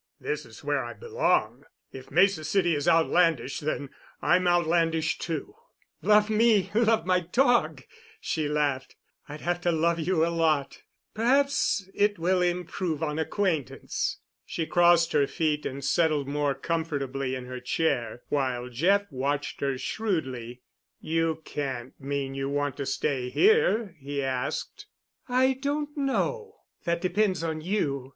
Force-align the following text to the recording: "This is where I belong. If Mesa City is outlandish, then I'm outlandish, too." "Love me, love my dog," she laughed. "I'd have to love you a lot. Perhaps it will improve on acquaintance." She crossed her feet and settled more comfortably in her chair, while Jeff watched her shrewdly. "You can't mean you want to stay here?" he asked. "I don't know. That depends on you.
"This 0.19 0.47
is 0.47 0.63
where 0.63 0.83
I 0.83 0.93
belong. 0.95 1.65
If 1.91 2.09
Mesa 2.09 2.43
City 2.43 2.73
is 2.73 2.87
outlandish, 2.87 3.59
then 3.59 3.91
I'm 4.19 4.47
outlandish, 4.47 5.19
too." 5.19 5.53
"Love 6.01 6.27
me, 6.27 6.71
love 6.73 7.05
my 7.05 7.19
dog," 7.19 7.83
she 8.19 8.47
laughed. 8.47 8.95
"I'd 9.29 9.41
have 9.41 9.61
to 9.61 9.71
love 9.71 9.99
you 9.99 10.25
a 10.25 10.33
lot. 10.35 10.81
Perhaps 11.13 11.87
it 11.93 12.17
will 12.17 12.41
improve 12.41 13.03
on 13.03 13.19
acquaintance." 13.19 14.17
She 14.43 14.65
crossed 14.65 15.11
her 15.11 15.27
feet 15.27 15.67
and 15.67 15.85
settled 15.85 16.27
more 16.27 16.55
comfortably 16.55 17.35
in 17.35 17.45
her 17.45 17.59
chair, 17.59 18.23
while 18.29 18.69
Jeff 18.69 19.05
watched 19.11 19.61
her 19.61 19.77
shrewdly. 19.77 20.63
"You 20.99 21.43
can't 21.45 21.93
mean 21.99 22.33
you 22.33 22.49
want 22.49 22.75
to 22.77 22.87
stay 22.87 23.29
here?" 23.29 23.95
he 23.99 24.23
asked. 24.23 24.87
"I 25.29 25.53
don't 25.61 25.95
know. 25.95 26.55
That 26.85 27.01
depends 27.01 27.43
on 27.43 27.61
you. 27.61 28.09